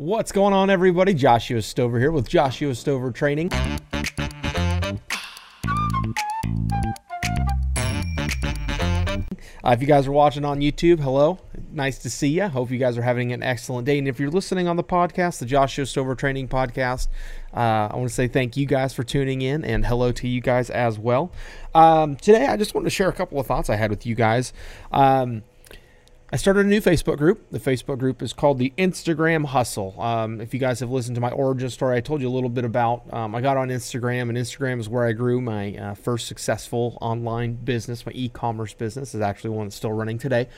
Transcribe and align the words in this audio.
What's 0.00 0.32
going 0.32 0.54
on, 0.54 0.70
everybody? 0.70 1.12
Joshua 1.12 1.60
Stover 1.60 2.00
here 2.00 2.10
with 2.10 2.26
Joshua 2.26 2.74
Stover 2.74 3.12
Training. 3.12 3.52
Uh, 3.52 3.72
if 9.66 9.82
you 9.82 9.86
guys 9.86 10.06
are 10.06 10.12
watching 10.12 10.46
on 10.46 10.60
YouTube, 10.60 11.00
hello. 11.00 11.38
Nice 11.70 11.98
to 11.98 12.08
see 12.08 12.28
you. 12.28 12.48
Hope 12.48 12.70
you 12.70 12.78
guys 12.78 12.96
are 12.96 13.02
having 13.02 13.30
an 13.32 13.42
excellent 13.42 13.84
day. 13.84 13.98
And 13.98 14.08
if 14.08 14.18
you're 14.18 14.30
listening 14.30 14.68
on 14.68 14.76
the 14.76 14.82
podcast, 14.82 15.38
the 15.38 15.44
Joshua 15.44 15.84
Stover 15.84 16.14
Training 16.14 16.48
Podcast, 16.48 17.08
uh, 17.52 17.90
I 17.92 17.94
want 17.94 18.08
to 18.08 18.14
say 18.14 18.26
thank 18.26 18.56
you 18.56 18.64
guys 18.64 18.94
for 18.94 19.02
tuning 19.02 19.42
in 19.42 19.66
and 19.66 19.84
hello 19.84 20.12
to 20.12 20.26
you 20.26 20.40
guys 20.40 20.70
as 20.70 20.98
well. 20.98 21.30
Um, 21.74 22.16
today, 22.16 22.46
I 22.46 22.56
just 22.56 22.74
wanted 22.74 22.84
to 22.86 22.90
share 22.90 23.10
a 23.10 23.12
couple 23.12 23.38
of 23.38 23.46
thoughts 23.46 23.68
I 23.68 23.76
had 23.76 23.90
with 23.90 24.06
you 24.06 24.14
guys. 24.14 24.54
Um, 24.92 25.42
I 26.32 26.36
started 26.36 26.66
a 26.66 26.68
new 26.68 26.80
Facebook 26.80 27.18
group. 27.18 27.50
The 27.50 27.58
Facebook 27.58 27.98
group 27.98 28.22
is 28.22 28.32
called 28.32 28.58
the 28.58 28.72
Instagram 28.78 29.46
Hustle. 29.46 30.00
Um, 30.00 30.40
if 30.40 30.54
you 30.54 30.60
guys 30.60 30.78
have 30.78 30.88
listened 30.88 31.16
to 31.16 31.20
my 31.20 31.32
origin 31.32 31.68
story, 31.70 31.96
I 31.96 32.00
told 32.00 32.20
you 32.20 32.28
a 32.28 32.30
little 32.30 32.48
bit 32.48 32.64
about. 32.64 33.12
Um, 33.12 33.34
I 33.34 33.40
got 33.40 33.56
on 33.56 33.68
Instagram, 33.68 34.28
and 34.28 34.38
Instagram 34.38 34.78
is 34.78 34.88
where 34.88 35.04
I 35.04 35.10
grew 35.10 35.40
my 35.40 35.74
uh, 35.74 35.94
first 35.94 36.28
successful 36.28 36.96
online 37.00 37.54
business. 37.54 38.06
My 38.06 38.12
e-commerce 38.12 38.74
business 38.74 39.12
is 39.12 39.20
actually 39.20 39.50
one 39.50 39.66
that's 39.66 39.76
still 39.76 39.92
running 39.92 40.18
today. 40.18 40.48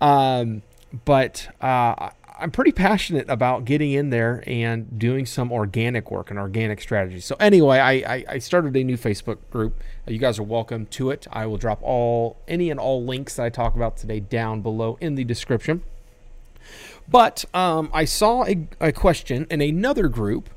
Um, 0.00 0.62
but 1.04 1.48
uh, 1.60 2.10
I'm 2.38 2.50
pretty 2.50 2.72
passionate 2.72 3.30
about 3.30 3.64
getting 3.64 3.92
in 3.92 4.10
there 4.10 4.44
and 4.46 4.98
doing 4.98 5.24
some 5.24 5.50
organic 5.50 6.10
work 6.10 6.30
and 6.30 6.38
organic 6.38 6.82
strategies. 6.82 7.24
So 7.24 7.34
anyway, 7.40 7.78
I, 7.78 7.92
I, 7.92 8.24
I, 8.28 8.38
started 8.38 8.76
a 8.76 8.84
new 8.84 8.98
Facebook 8.98 9.38
group. 9.50 9.82
You 10.06 10.18
guys 10.18 10.38
are 10.38 10.42
welcome 10.42 10.84
to 10.86 11.10
it. 11.10 11.26
I 11.32 11.46
will 11.46 11.56
drop 11.56 11.82
all 11.82 12.36
any 12.46 12.70
and 12.70 12.78
all 12.78 13.02
links 13.02 13.36
that 13.36 13.46
I 13.46 13.48
talk 13.48 13.74
about 13.74 13.96
today 13.96 14.20
down 14.20 14.60
below 14.60 14.98
in 15.00 15.14
the 15.14 15.24
description. 15.24 15.82
But 17.08 17.46
um, 17.54 17.90
I 17.94 18.04
saw 18.04 18.44
a, 18.44 18.68
a 18.80 18.92
question 18.92 19.46
in 19.50 19.62
another 19.62 20.08
group 20.08 20.50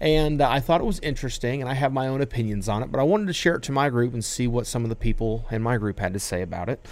and 0.00 0.40
uh, 0.40 0.48
I 0.50 0.60
thought 0.60 0.80
it 0.80 0.84
was 0.84 0.98
interesting, 1.00 1.62
and 1.62 1.70
I 1.70 1.74
have 1.74 1.92
my 1.92 2.08
own 2.08 2.20
opinions 2.20 2.68
on 2.68 2.82
it, 2.82 2.90
but 2.90 3.00
I 3.00 3.04
wanted 3.04 3.26
to 3.28 3.32
share 3.32 3.54
it 3.54 3.62
to 3.62 3.72
my 3.72 3.88
group 3.88 4.12
and 4.12 4.24
see 4.24 4.46
what 4.46 4.66
some 4.66 4.82
of 4.82 4.90
the 4.90 4.96
people 4.96 5.46
in 5.50 5.62
my 5.62 5.78
group 5.78 5.98
had 5.98 6.12
to 6.14 6.18
say 6.18 6.42
about 6.42 6.68
it. 6.68 6.84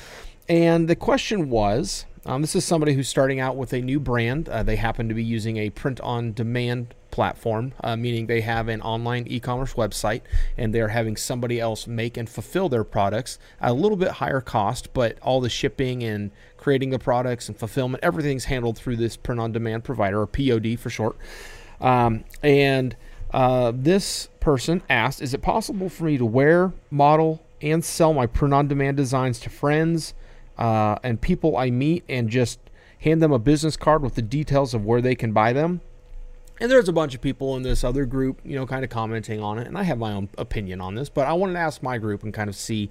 And 0.48 0.88
the 0.88 0.96
question 0.96 1.50
was 1.50 2.06
um, 2.24 2.40
this 2.40 2.54
is 2.54 2.64
somebody 2.64 2.94
who's 2.94 3.08
starting 3.08 3.40
out 3.40 3.56
with 3.56 3.72
a 3.72 3.80
new 3.80 3.98
brand. 3.98 4.48
Uh, 4.48 4.62
they 4.62 4.76
happen 4.76 5.08
to 5.08 5.14
be 5.14 5.24
using 5.24 5.56
a 5.56 5.70
print 5.70 6.00
on 6.00 6.32
demand 6.32 6.94
platform, 7.10 7.72
uh, 7.82 7.96
meaning 7.96 8.26
they 8.26 8.40
have 8.40 8.68
an 8.68 8.80
online 8.80 9.24
e 9.26 9.40
commerce 9.40 9.74
website 9.74 10.22
and 10.56 10.74
they're 10.74 10.88
having 10.88 11.16
somebody 11.16 11.60
else 11.60 11.86
make 11.86 12.16
and 12.16 12.28
fulfill 12.28 12.68
their 12.68 12.84
products 12.84 13.38
at 13.60 13.70
a 13.70 13.74
little 13.74 13.96
bit 13.96 14.12
higher 14.12 14.40
cost, 14.40 14.92
but 14.94 15.18
all 15.20 15.40
the 15.40 15.50
shipping 15.50 16.02
and 16.02 16.30
creating 16.56 16.90
the 16.90 16.98
products 16.98 17.48
and 17.48 17.58
fulfillment, 17.58 18.02
everything's 18.04 18.44
handled 18.44 18.78
through 18.78 18.96
this 18.96 19.16
print 19.16 19.40
on 19.40 19.52
demand 19.52 19.84
provider, 19.84 20.20
or 20.20 20.26
POD 20.26 20.78
for 20.78 20.90
short. 20.90 21.16
Um, 21.80 22.24
and 22.42 22.96
uh, 23.32 23.72
this 23.74 24.28
person 24.38 24.82
asked, 24.88 25.20
Is 25.20 25.34
it 25.34 25.42
possible 25.42 25.88
for 25.88 26.04
me 26.04 26.18
to 26.18 26.26
wear, 26.26 26.72
model, 26.90 27.44
and 27.60 27.84
sell 27.84 28.14
my 28.14 28.26
print 28.26 28.54
on 28.54 28.68
demand 28.68 28.96
designs 28.96 29.40
to 29.40 29.50
friends? 29.50 30.14
Uh, 30.58 30.96
and 31.02 31.20
people 31.20 31.56
I 31.56 31.70
meet 31.70 32.04
and 32.08 32.28
just 32.28 32.58
hand 33.00 33.22
them 33.22 33.32
a 33.32 33.38
business 33.38 33.76
card 33.76 34.02
with 34.02 34.14
the 34.14 34.22
details 34.22 34.74
of 34.74 34.84
where 34.84 35.00
they 35.00 35.14
can 35.14 35.32
buy 35.32 35.52
them. 35.52 35.80
And 36.60 36.70
there's 36.70 36.88
a 36.88 36.92
bunch 36.92 37.14
of 37.14 37.20
people 37.20 37.56
in 37.56 37.64
this 37.64 37.82
other 37.82 38.04
group, 38.04 38.40
you 38.44 38.54
know, 38.54 38.66
kind 38.66 38.84
of 38.84 38.90
commenting 38.90 39.40
on 39.40 39.58
it. 39.58 39.66
And 39.66 39.76
I 39.76 39.82
have 39.82 39.98
my 39.98 40.12
own 40.12 40.28
opinion 40.38 40.80
on 40.80 40.94
this, 40.94 41.08
but 41.08 41.26
I 41.26 41.32
wanted 41.32 41.54
to 41.54 41.58
ask 41.58 41.82
my 41.82 41.98
group 41.98 42.22
and 42.22 42.32
kind 42.32 42.48
of 42.48 42.54
see 42.54 42.88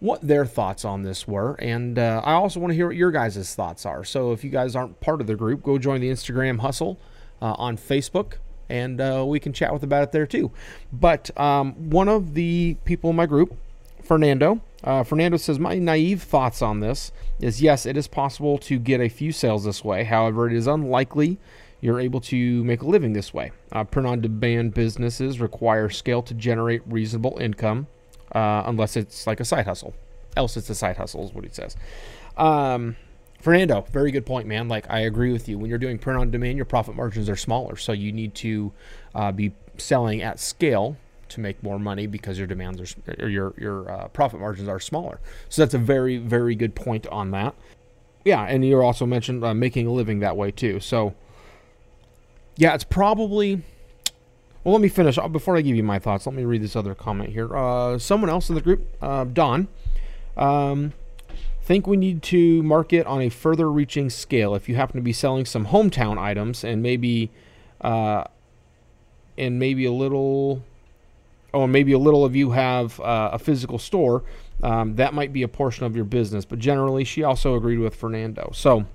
what 0.00 0.20
their 0.22 0.44
thoughts 0.44 0.84
on 0.84 1.02
this 1.02 1.28
were. 1.28 1.54
And 1.60 2.00
uh, 2.00 2.20
I 2.24 2.32
also 2.32 2.58
want 2.58 2.72
to 2.72 2.74
hear 2.74 2.88
what 2.88 2.96
your 2.96 3.12
guys' 3.12 3.54
thoughts 3.54 3.86
are. 3.86 4.02
So 4.02 4.32
if 4.32 4.42
you 4.42 4.50
guys 4.50 4.74
aren't 4.74 4.98
part 5.00 5.20
of 5.20 5.28
the 5.28 5.36
group, 5.36 5.62
go 5.62 5.78
join 5.78 6.00
the 6.00 6.10
Instagram 6.10 6.60
Hustle 6.60 6.98
uh, 7.40 7.54
on 7.58 7.76
Facebook 7.76 8.34
and 8.68 9.00
uh, 9.00 9.24
we 9.26 9.38
can 9.38 9.52
chat 9.52 9.72
with 9.72 9.84
about 9.84 10.02
it 10.02 10.12
there 10.12 10.26
too. 10.26 10.50
But 10.92 11.36
um, 11.38 11.90
one 11.90 12.08
of 12.08 12.34
the 12.34 12.76
people 12.84 13.10
in 13.10 13.16
my 13.16 13.26
group, 13.26 13.56
Fernando, 14.02 14.62
uh, 14.84 15.04
Fernando 15.04 15.36
says, 15.36 15.58
My 15.58 15.78
naive 15.78 16.22
thoughts 16.22 16.62
on 16.62 16.80
this 16.80 17.12
is 17.40 17.62
yes, 17.62 17.86
it 17.86 17.96
is 17.96 18.08
possible 18.08 18.58
to 18.58 18.78
get 18.78 19.00
a 19.00 19.08
few 19.08 19.32
sales 19.32 19.64
this 19.64 19.84
way. 19.84 20.04
However, 20.04 20.48
it 20.48 20.54
is 20.54 20.66
unlikely 20.66 21.38
you're 21.82 22.00
able 22.00 22.20
to 22.20 22.64
make 22.64 22.80
a 22.80 22.86
living 22.86 23.12
this 23.12 23.34
way. 23.34 23.50
Uh, 23.72 23.82
print 23.84 24.06
on 24.06 24.20
demand 24.20 24.72
businesses 24.72 25.40
require 25.40 25.90
scale 25.90 26.22
to 26.22 26.32
generate 26.32 26.80
reasonable 26.86 27.36
income, 27.40 27.88
uh, 28.32 28.62
unless 28.66 28.96
it's 28.96 29.26
like 29.26 29.40
a 29.40 29.44
side 29.44 29.66
hustle. 29.66 29.92
Else, 30.36 30.56
it's 30.56 30.70
a 30.70 30.74
side 30.76 30.96
hustle, 30.96 31.24
is 31.24 31.34
what 31.34 31.44
he 31.44 31.50
says. 31.50 31.76
Um, 32.36 32.96
Fernando, 33.40 33.84
very 33.90 34.12
good 34.12 34.24
point, 34.24 34.46
man. 34.46 34.68
Like, 34.68 34.88
I 34.88 35.00
agree 35.00 35.32
with 35.32 35.48
you. 35.48 35.58
When 35.58 35.68
you're 35.68 35.78
doing 35.78 35.98
print 35.98 36.20
on 36.20 36.30
demand, 36.30 36.56
your 36.56 36.64
profit 36.64 36.94
margins 36.94 37.28
are 37.28 37.36
smaller. 37.36 37.74
So 37.74 37.90
you 37.90 38.12
need 38.12 38.36
to 38.36 38.72
uh, 39.16 39.32
be 39.32 39.52
selling 39.76 40.22
at 40.22 40.38
scale 40.38 40.96
to 41.32 41.40
make 41.40 41.62
more 41.62 41.78
money 41.78 42.06
because 42.06 42.38
your 42.38 42.46
demands 42.46 42.80
are 42.80 43.22
or 43.24 43.28
your 43.28 43.54
your 43.58 43.90
uh, 43.90 44.08
profit 44.08 44.40
margins 44.40 44.68
are 44.68 44.80
smaller. 44.80 45.20
So 45.48 45.62
that's 45.62 45.74
a 45.74 45.78
very 45.78 46.18
very 46.18 46.54
good 46.54 46.74
point 46.74 47.06
on 47.08 47.30
that. 47.32 47.54
Yeah, 48.24 48.42
and 48.42 48.64
you 48.64 48.80
also 48.80 49.06
mentioned 49.06 49.44
uh, 49.44 49.54
making 49.54 49.86
a 49.86 49.92
living 49.92 50.20
that 50.20 50.36
way 50.36 50.50
too. 50.50 50.80
So 50.80 51.14
yeah, 52.56 52.74
it's 52.74 52.84
probably. 52.84 53.62
Well, 54.64 54.74
let 54.74 54.80
me 54.80 54.88
finish 54.88 55.18
before 55.32 55.56
I 55.56 55.60
give 55.60 55.74
you 55.74 55.82
my 55.82 55.98
thoughts. 55.98 56.24
Let 56.24 56.36
me 56.36 56.44
read 56.44 56.62
this 56.62 56.76
other 56.76 56.94
comment 56.94 57.30
here. 57.30 57.56
Uh, 57.56 57.98
someone 57.98 58.30
else 58.30 58.48
in 58.48 58.54
the 58.54 58.60
group, 58.60 58.86
uh, 59.02 59.24
Don, 59.24 59.66
um, 60.36 60.92
think 61.62 61.88
we 61.88 61.96
need 61.96 62.22
to 62.24 62.62
market 62.62 63.04
on 63.06 63.22
a 63.22 63.28
further 63.28 63.70
reaching 63.70 64.08
scale. 64.08 64.54
If 64.54 64.68
you 64.68 64.76
happen 64.76 64.96
to 64.96 65.02
be 65.02 65.12
selling 65.12 65.46
some 65.46 65.66
hometown 65.66 66.16
items 66.16 66.62
and 66.62 66.80
maybe, 66.80 67.32
uh, 67.80 68.24
and 69.36 69.58
maybe 69.58 69.84
a 69.84 69.92
little 69.92 70.62
oh, 71.54 71.66
maybe 71.66 71.92
a 71.92 71.98
little 71.98 72.24
of 72.24 72.34
you 72.34 72.50
have 72.50 72.98
uh, 73.00 73.30
a 73.32 73.38
physical 73.38 73.78
store, 73.78 74.22
um, 74.62 74.96
that 74.96 75.14
might 75.14 75.32
be 75.32 75.42
a 75.42 75.48
portion 75.48 75.84
of 75.84 75.96
your 75.96 76.04
business. 76.04 76.44
But 76.44 76.58
generally, 76.58 77.04
she 77.04 77.22
also 77.22 77.54
agreed 77.56 77.78
with 77.78 77.94
Fernando. 77.94 78.50
So, 78.54 78.86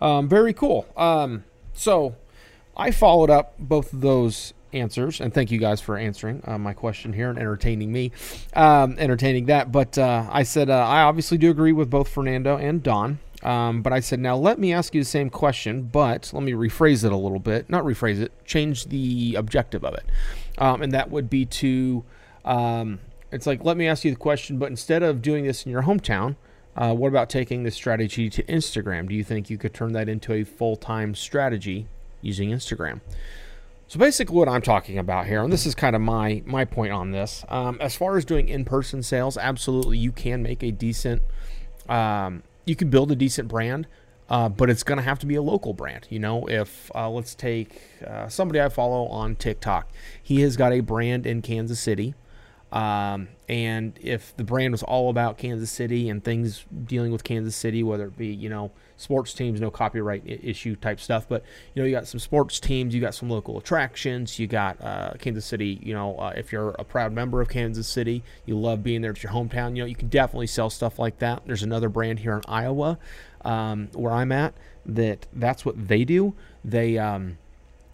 um, 0.00 0.28
very 0.28 0.52
cool. 0.52 0.86
Um, 0.96 1.44
so, 1.72 2.16
I 2.76 2.90
followed 2.90 3.30
up 3.30 3.54
both 3.58 3.92
of 3.92 4.02
those 4.02 4.52
answers, 4.72 5.20
and 5.20 5.32
thank 5.32 5.50
you 5.50 5.58
guys 5.58 5.80
for 5.80 5.96
answering 5.96 6.42
uh, 6.44 6.58
my 6.58 6.74
question 6.74 7.12
here 7.12 7.30
and 7.30 7.38
entertaining 7.38 7.90
me, 7.90 8.12
um, 8.54 8.96
entertaining 8.98 9.46
that. 9.46 9.72
But 9.72 9.96
uh, 9.96 10.28
I 10.30 10.42
said 10.42 10.68
uh, 10.68 10.86
I 10.86 11.02
obviously 11.02 11.38
do 11.38 11.50
agree 11.50 11.72
with 11.72 11.88
both 11.88 12.08
Fernando 12.08 12.56
and 12.56 12.82
Don. 12.82 13.18
Um, 13.42 13.82
but 13.82 13.92
I 13.92 14.00
said, 14.00 14.18
now 14.18 14.36
let 14.36 14.58
me 14.58 14.72
ask 14.72 14.94
you 14.94 15.00
the 15.02 15.08
same 15.08 15.30
question, 15.30 15.82
but 15.82 16.30
let 16.32 16.42
me 16.42 16.52
rephrase 16.52 17.04
it 17.04 17.12
a 17.12 17.16
little 17.16 17.38
bit. 17.38 17.68
Not 17.68 17.84
rephrase 17.84 18.20
it, 18.20 18.32
change 18.44 18.86
the 18.86 19.34
objective 19.34 19.84
of 19.84 19.94
it. 19.94 20.06
Um, 20.58 20.82
and 20.82 20.92
that 20.92 21.10
would 21.10 21.28
be 21.28 21.44
to 21.44 22.04
um, 22.44 23.00
it's 23.32 23.46
like 23.46 23.64
let 23.64 23.76
me 23.76 23.86
ask 23.86 24.04
you 24.04 24.10
the 24.10 24.16
question 24.16 24.58
but 24.58 24.70
instead 24.70 25.02
of 25.02 25.20
doing 25.20 25.44
this 25.44 25.66
in 25.66 25.72
your 25.72 25.82
hometown 25.82 26.36
uh, 26.76 26.94
what 26.94 27.08
about 27.08 27.30
taking 27.30 27.62
this 27.62 27.74
strategy 27.74 28.28
to 28.28 28.42
instagram? 28.44 29.08
Do 29.08 29.14
you 29.14 29.24
think 29.24 29.48
you 29.48 29.58
could 29.58 29.72
turn 29.72 29.92
that 29.92 30.08
into 30.08 30.32
a 30.32 30.44
full-time 30.44 31.14
strategy 31.14 31.86
using 32.20 32.50
instagram? 32.50 33.00
So 33.88 33.98
basically 33.98 34.36
what 34.36 34.48
i'm 34.48 34.62
talking 34.62 34.98
about 34.98 35.26
here 35.26 35.42
and 35.42 35.52
this 35.52 35.64
is 35.66 35.74
kind 35.74 35.94
of 35.94 36.02
my 36.02 36.42
my 36.44 36.64
point 36.64 36.92
on 36.92 37.12
this 37.12 37.44
um, 37.48 37.78
as 37.80 37.94
far 37.94 38.16
as 38.16 38.24
doing 38.24 38.48
in-person 38.48 39.02
sales 39.02 39.36
absolutely 39.36 39.98
you 39.98 40.12
can 40.12 40.42
make 40.42 40.62
a 40.62 40.70
decent 40.72 41.22
um, 41.88 42.42
you 42.66 42.76
can 42.76 42.90
build 42.90 43.10
a 43.10 43.16
decent 43.16 43.48
brand 43.48 43.86
uh, 44.28 44.48
but 44.48 44.68
it's 44.68 44.82
going 44.82 44.96
to 44.96 45.04
have 45.04 45.18
to 45.20 45.26
be 45.26 45.34
a 45.34 45.42
local 45.42 45.72
brand. 45.72 46.06
You 46.10 46.18
know, 46.18 46.46
if 46.46 46.90
uh, 46.94 47.08
let's 47.08 47.34
take 47.34 47.80
uh, 48.06 48.28
somebody 48.28 48.60
I 48.60 48.68
follow 48.68 49.06
on 49.06 49.36
TikTok, 49.36 49.88
he 50.20 50.40
has 50.40 50.56
got 50.56 50.72
a 50.72 50.80
brand 50.80 51.26
in 51.26 51.42
Kansas 51.42 51.78
City. 51.78 52.14
Um, 52.72 53.28
and 53.48 53.96
if 54.02 54.36
the 54.36 54.42
brand 54.42 54.72
was 54.72 54.82
all 54.82 55.08
about 55.08 55.38
Kansas 55.38 55.70
City 55.70 56.10
and 56.10 56.22
things 56.22 56.64
dealing 56.84 57.12
with 57.12 57.22
Kansas 57.22 57.54
City, 57.54 57.82
whether 57.82 58.06
it 58.06 58.18
be, 58.18 58.26
you 58.26 58.48
know, 58.48 58.72
sports 58.96 59.32
teams, 59.32 59.60
no 59.60 59.70
copyright 59.70 60.24
issue 60.26 60.74
type 60.74 60.98
stuff, 60.98 61.28
but, 61.28 61.44
you 61.74 61.82
know, 61.82 61.86
you 61.86 61.94
got 61.94 62.08
some 62.08 62.18
sports 62.18 62.58
teams, 62.58 62.92
you 62.92 63.00
got 63.00 63.14
some 63.14 63.30
local 63.30 63.56
attractions, 63.56 64.38
you 64.38 64.48
got 64.48 64.82
uh, 64.82 65.12
Kansas 65.18 65.44
City, 65.44 65.78
you 65.80 65.94
know, 65.94 66.18
uh, 66.18 66.32
if 66.36 66.50
you're 66.50 66.70
a 66.70 66.84
proud 66.84 67.12
member 67.12 67.40
of 67.40 67.48
Kansas 67.48 67.86
City, 67.86 68.24
you 68.46 68.58
love 68.58 68.82
being 68.82 69.00
there, 69.00 69.12
it's 69.12 69.22
your 69.22 69.32
hometown, 69.32 69.76
you 69.76 69.82
know, 69.82 69.86
you 69.86 69.94
can 69.94 70.08
definitely 70.08 70.48
sell 70.48 70.68
stuff 70.68 70.98
like 70.98 71.18
that. 71.20 71.42
There's 71.46 71.62
another 71.62 71.88
brand 71.88 72.18
here 72.18 72.34
in 72.36 72.42
Iowa 72.48 72.98
um, 73.44 73.88
where 73.94 74.12
I'm 74.12 74.32
at 74.32 74.54
that 74.84 75.26
that's 75.32 75.64
what 75.64 75.88
they 75.88 76.04
do. 76.04 76.34
They, 76.64 76.98
um, 76.98 77.38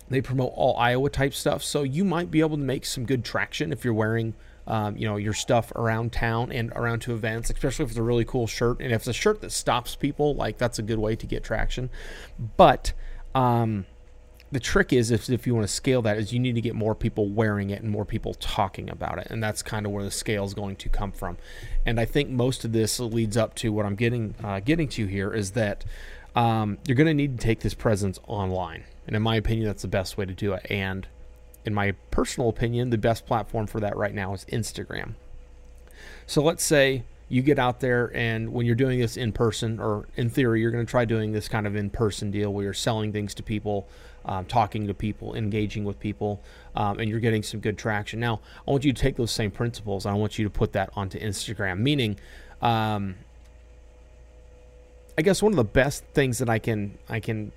they 0.08 0.22
promote 0.22 0.52
all 0.54 0.76
Iowa 0.78 1.10
type 1.10 1.34
stuff. 1.34 1.62
So 1.62 1.82
you 1.82 2.04
might 2.04 2.30
be 2.30 2.40
able 2.40 2.56
to 2.56 2.62
make 2.62 2.86
some 2.86 3.04
good 3.04 3.24
traction 3.24 3.70
if 3.70 3.84
you're 3.84 3.94
wearing 3.94 4.34
um, 4.66 4.96
you 4.96 5.06
know 5.06 5.16
your 5.16 5.32
stuff 5.32 5.72
around 5.72 6.12
town 6.12 6.52
and 6.52 6.72
around 6.74 7.00
to 7.00 7.14
events, 7.14 7.50
especially 7.50 7.84
if 7.84 7.90
it's 7.90 7.98
a 7.98 8.02
really 8.02 8.24
cool 8.24 8.46
shirt 8.46 8.80
and 8.80 8.92
if 8.92 9.02
it's 9.02 9.08
a 9.08 9.12
shirt 9.12 9.40
that 9.40 9.52
stops 9.52 9.96
people, 9.96 10.34
like 10.34 10.58
that's 10.58 10.78
a 10.78 10.82
good 10.82 10.98
way 10.98 11.16
to 11.16 11.26
get 11.26 11.44
traction. 11.44 11.90
But 12.56 12.92
um, 13.34 13.86
the 14.50 14.60
trick 14.60 14.92
is 14.92 15.10
if, 15.10 15.30
if 15.30 15.46
you 15.46 15.54
want 15.54 15.66
to 15.66 15.72
scale 15.72 16.02
that 16.02 16.18
is 16.18 16.32
you 16.32 16.38
need 16.38 16.54
to 16.54 16.60
get 16.60 16.74
more 16.74 16.94
people 16.94 17.28
wearing 17.28 17.70
it 17.70 17.82
and 17.82 17.90
more 17.90 18.04
people 18.04 18.34
talking 18.34 18.90
about 18.90 19.18
it 19.18 19.26
and 19.30 19.42
that's 19.42 19.62
kind 19.62 19.86
of 19.86 19.92
where 19.92 20.04
the 20.04 20.10
scale 20.10 20.44
is 20.44 20.52
going 20.52 20.76
to 20.76 20.90
come 20.90 21.10
from 21.10 21.38
and 21.86 21.98
i 21.98 22.04
think 22.04 22.28
most 22.28 22.62
of 22.62 22.72
this 22.72 23.00
leads 23.00 23.34
up 23.34 23.54
to 23.54 23.72
what 23.72 23.86
i'm 23.86 23.94
getting 23.94 24.34
uh, 24.44 24.60
getting 24.60 24.88
to 24.88 25.06
here 25.06 25.32
is 25.32 25.52
that 25.52 25.86
um, 26.34 26.78
you're 26.86 26.96
going 26.96 27.06
to 27.06 27.14
need 27.14 27.38
to 27.38 27.44
take 27.44 27.60
this 27.60 27.74
presence 27.74 28.18
online 28.26 28.84
And 29.06 29.16
in 29.16 29.22
my 29.22 29.36
opinion, 29.36 29.66
that's 29.66 29.82
the 29.82 29.88
best 29.88 30.16
way 30.16 30.24
to 30.24 30.34
do 30.34 30.52
it. 30.52 30.66
And 30.70 31.06
in 31.64 31.74
my 31.74 31.92
personal 32.10 32.48
opinion, 32.48 32.90
the 32.90 32.98
best 32.98 33.26
platform 33.26 33.66
for 33.66 33.80
that 33.80 33.96
right 33.96 34.14
now 34.14 34.34
is 34.34 34.44
Instagram. 34.46 35.14
So 36.26 36.42
let's 36.42 36.64
say 36.64 37.04
you 37.28 37.42
get 37.42 37.58
out 37.58 37.80
there 37.80 38.14
and 38.14 38.52
when 38.52 38.66
you're 38.66 38.74
doing 38.74 39.00
this 39.00 39.16
in 39.16 39.32
person, 39.32 39.80
or 39.80 40.06
in 40.16 40.28
theory, 40.28 40.60
you're 40.60 40.70
going 40.70 40.84
to 40.84 40.90
try 40.90 41.04
doing 41.04 41.32
this 41.32 41.48
kind 41.48 41.66
of 41.66 41.76
in 41.76 41.88
person 41.88 42.30
deal 42.30 42.52
where 42.52 42.64
you're 42.64 42.74
selling 42.74 43.12
things 43.12 43.34
to 43.34 43.42
people, 43.42 43.88
um, 44.24 44.44
talking 44.44 44.86
to 44.86 44.94
people, 44.94 45.34
engaging 45.34 45.84
with 45.84 45.98
people, 45.98 46.42
um, 46.76 46.98
and 46.98 47.08
you're 47.08 47.20
getting 47.20 47.42
some 47.42 47.60
good 47.60 47.78
traction. 47.78 48.20
Now, 48.20 48.40
I 48.66 48.70
want 48.70 48.84
you 48.84 48.92
to 48.92 49.00
take 49.00 49.16
those 49.16 49.30
same 49.30 49.50
principles 49.50 50.04
and 50.04 50.14
I 50.14 50.18
want 50.18 50.38
you 50.38 50.44
to 50.44 50.50
put 50.50 50.72
that 50.72 50.90
onto 50.94 51.18
Instagram, 51.18 51.78
meaning, 51.78 52.18
um, 52.60 53.16
I 55.16 55.22
guess 55.22 55.42
one 55.42 55.52
of 55.52 55.56
the 55.56 55.64
best 55.64 56.04
things 56.14 56.38
that 56.38 56.48
I 56.48 56.58
can 56.58 56.98
I 57.08 57.20
can 57.20 57.52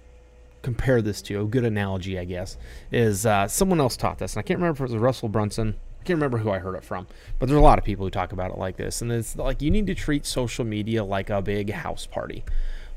compare 0.65 0.99
this 0.99 1.21
to 1.21 1.41
a 1.41 1.45
good 1.45 1.63
analogy, 1.63 2.17
I 2.17 2.25
guess, 2.25 2.57
is 2.91 3.27
uh, 3.27 3.47
someone 3.47 3.79
else 3.79 3.95
taught 3.95 4.17
this, 4.17 4.33
and 4.33 4.39
I 4.39 4.41
can't 4.41 4.59
remember 4.59 4.83
if 4.83 4.89
it 4.89 4.93
was 4.93 4.99
Russell 4.99 5.29
Brunson. 5.29 5.75
I 6.01 6.03
can't 6.03 6.17
remember 6.17 6.39
who 6.39 6.49
I 6.49 6.57
heard 6.57 6.73
it 6.73 6.83
from, 6.83 7.05
but 7.37 7.47
there's 7.47 7.59
a 7.59 7.61
lot 7.61 7.77
of 7.77 7.85
people 7.85 8.03
who 8.03 8.09
talk 8.09 8.31
about 8.31 8.49
it 8.49 8.57
like 8.57 8.75
this, 8.75 9.03
and 9.03 9.11
it's 9.11 9.35
like 9.35 9.61
you 9.61 9.69
need 9.69 9.85
to 9.85 9.93
treat 9.93 10.25
social 10.25 10.65
media 10.65 11.03
like 11.03 11.29
a 11.29 11.39
big 11.39 11.71
house 11.71 12.07
party. 12.07 12.43